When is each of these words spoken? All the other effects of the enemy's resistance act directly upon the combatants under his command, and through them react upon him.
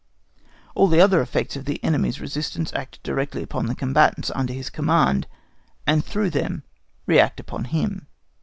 All 0.73 0.87
the 0.87 0.99
other 0.99 1.21
effects 1.21 1.55
of 1.55 1.65
the 1.65 1.79
enemy's 1.83 2.19
resistance 2.19 2.73
act 2.73 3.03
directly 3.03 3.43
upon 3.43 3.67
the 3.67 3.75
combatants 3.75 4.31
under 4.33 4.51
his 4.51 4.71
command, 4.71 5.27
and 5.85 6.03
through 6.03 6.31
them 6.31 6.63
react 7.05 7.39
upon 7.39 7.65
him. 7.65 8.07